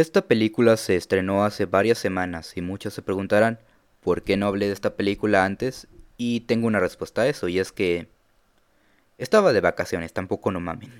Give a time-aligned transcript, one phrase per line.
[0.00, 3.58] Esta película se estrenó hace varias semanas y muchos se preguntarán
[4.00, 7.58] por qué no hablé de esta película antes y tengo una respuesta a eso y
[7.58, 8.08] es que
[9.18, 10.90] estaba de vacaciones, tampoco no mamen.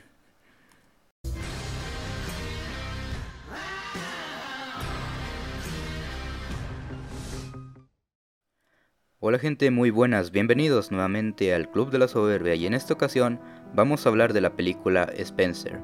[9.18, 13.40] Hola gente, muy buenas, bienvenidos nuevamente al Club de la Soberbia y en esta ocasión
[13.72, 15.80] vamos a hablar de la película Spencer,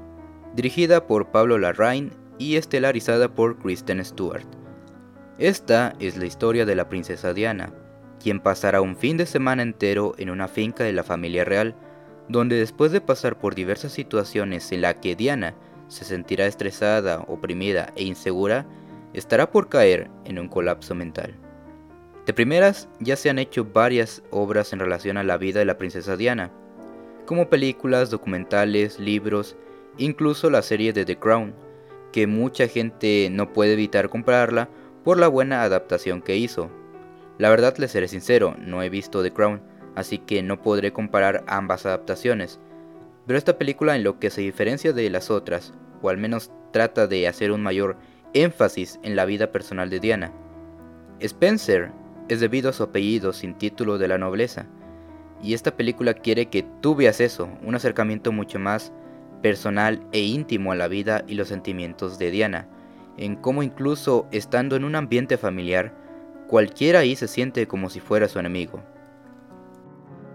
[0.55, 4.47] dirigida por Pablo Larraín y estelarizada por Kristen Stewart.
[5.39, 7.73] Esta es la historia de la princesa Diana,
[8.23, 11.75] quien pasará un fin de semana entero en una finca de la familia real,
[12.29, 15.55] donde después de pasar por diversas situaciones en la que Diana
[15.89, 18.67] se sentirá estresada, oprimida e insegura,
[19.13, 21.35] estará por caer en un colapso mental.
[22.27, 25.79] De primeras, ya se han hecho varias obras en relación a la vida de la
[25.79, 26.51] princesa Diana,
[27.25, 29.57] como películas, documentales, libros,
[29.97, 31.55] incluso la serie de The Crown,
[32.17, 34.71] que mucha gente no puede evitar comprarla
[35.05, 36.71] por la buena adaptación que hizo.
[37.37, 39.61] La verdad les seré sincero, no he visto The Crown,
[39.95, 42.59] así que no podré comparar ambas adaptaciones.
[43.27, 47.07] Pero esta película en lo que se diferencia de las otras, o al menos trata
[47.07, 47.99] de hacer un mayor
[48.33, 50.33] énfasis en la vida personal de Diana.
[51.21, 51.93] Spencer
[52.31, 54.65] es debido a su apellido sin título de la nobleza,
[55.43, 58.91] y esta película quiere que tú veas eso, un acercamiento mucho más
[59.47, 62.67] personal e íntimo a la vida y los sentimientos de Diana,
[63.17, 65.95] en cómo incluso estando en un ambiente familiar,
[66.49, 68.83] cualquiera ahí se siente como si fuera su enemigo.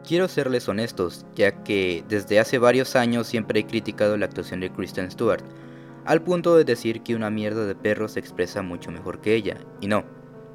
[0.07, 4.71] Quiero serles honestos, ya que desde hace varios años siempre he criticado la actuación de
[4.71, 5.43] Kristen Stewart,
[6.05, 9.57] al punto de decir que una mierda de perro se expresa mucho mejor que ella,
[9.81, 10.05] y no,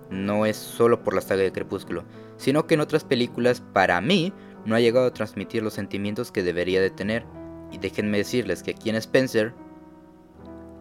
[0.09, 2.05] no es solo por la saga de Crepúsculo,
[2.39, 4.33] sino que en otras películas, para mí,
[4.65, 7.27] no ha llegado a transmitir los sentimientos que debería de tener,
[7.73, 9.53] y déjenme decirles que aquí en Spencer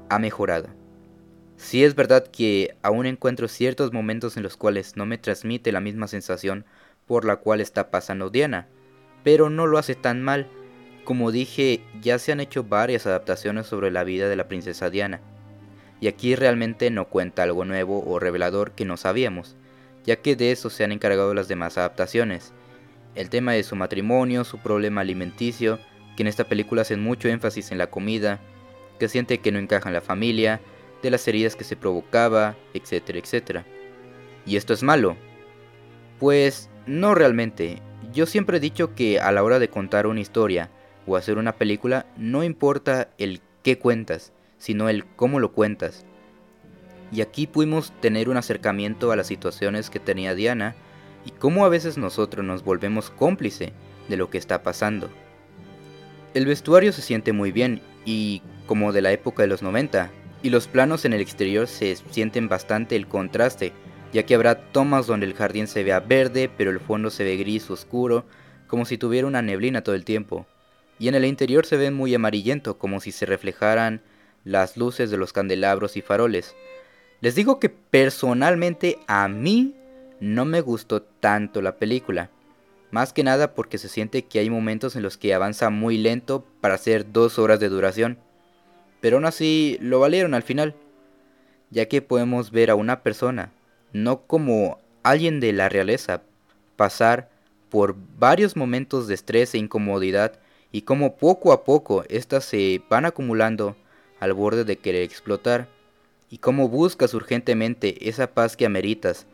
[0.10, 0.70] ha mejorado.
[1.58, 5.80] Sí es verdad que aún encuentro ciertos momentos en los cuales no me transmite la
[5.80, 6.66] misma sensación
[7.06, 8.68] por la cual está pasando Diana,
[9.24, 10.48] pero no lo hace tan mal.
[11.06, 15.22] Como dije, ya se han hecho varias adaptaciones sobre la vida de la princesa Diana,
[16.02, 19.56] y aquí realmente no cuenta algo nuevo o revelador que no sabíamos,
[20.04, 22.54] ya que de eso se han encargado las demás adaptaciones.
[23.14, 25.80] El tema de su matrimonio, su problema alimenticio,
[26.16, 28.40] que en esta película hacen mucho énfasis en la comida,
[29.00, 30.62] que siente que no encaja en la familia,
[31.02, 33.66] de las heridas que se provocaba, etcétera, etcétera.
[34.46, 35.16] ¿Y esto es malo?
[36.20, 37.82] Pues no realmente.
[38.14, 40.70] Yo siempre he dicho que a la hora de contar una historia
[41.06, 46.06] o hacer una película no importa el qué cuentas, sino el cómo lo cuentas.
[47.12, 50.76] Y aquí pudimos tener un acercamiento a las situaciones que tenía Diana
[51.26, 53.74] y cómo a veces nosotros nos volvemos cómplice
[54.10, 55.10] de lo que está pasando.
[56.36, 60.12] El vestuario se siente muy bien y como de la época de los 90,
[60.44, 63.72] y los planos en el exterior se sienten bastante el contraste,
[64.12, 67.38] ya que habrá tomas donde el jardín se vea verde, pero el fondo se ve
[67.38, 68.26] gris oscuro,
[68.68, 70.46] como si tuviera una neblina todo el tiempo.
[71.00, 74.02] Y en el interior se ve muy amarillento, como si se reflejaran
[74.44, 76.54] las luces de los candelabros y faroles.
[77.22, 79.74] Les digo que personalmente a mí
[80.20, 82.30] no me gustó tanto la película.
[82.96, 86.46] Más que nada porque se siente que hay momentos en los que avanza muy lento
[86.62, 88.18] para hacer dos horas de duración.
[89.02, 90.76] Pero aún así lo valieron al final.
[91.72, 93.52] Ya que podemos ver a una persona,
[93.92, 96.22] no como alguien de la realeza,
[96.78, 97.30] pasar
[97.70, 100.40] por varios momentos de estrés e incomodidad
[100.72, 103.76] y como poco a poco éstas se van acumulando
[104.22, 105.68] al borde de querer explotar
[106.30, 109.28] y cómo buscas urgentemente esa paz que ameritas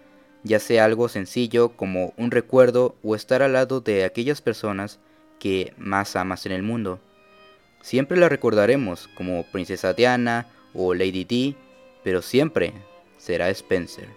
[0.44, 5.00] ya sea algo sencillo como un recuerdo o estar al lado de aquellas personas
[5.40, 7.00] que más amas en el mundo.
[7.82, 11.56] Siempre la recordaremos como Princesa Diana o Lady D,
[12.04, 12.74] pero siempre
[13.18, 14.08] será Spencer.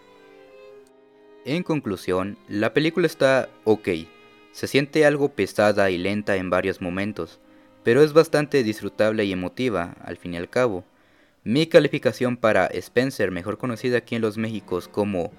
[1.44, 3.88] En conclusión, la película está ok,
[4.52, 7.38] se siente algo pesada y lenta en varios momentos,
[7.82, 10.84] pero es bastante disfrutable y emotiva al fin y al cabo.
[11.42, 15.32] Mi calificación para Spencer, mejor conocida aquí en los Méxicos como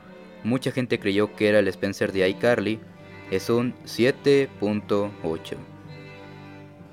[0.46, 2.80] mucha gente creyó que era el Spencer de iCarly,
[3.32, 5.56] es un 7.8.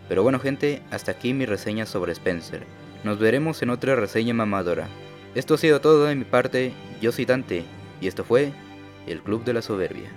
[0.08, 2.64] Pero bueno gente, hasta aquí mi reseña sobre Spencer.
[3.04, 4.88] Nos veremos en otra reseña mamadora.
[5.34, 7.64] Esto ha sido todo de mi parte, yo soy Dante,
[8.00, 8.52] y esto fue
[9.06, 10.10] el Club de la Soberbia.